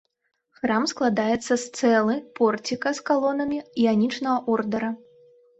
[0.59, 4.91] Храм складаецца з цэлы, порціка з калонамі іанічнага ордара.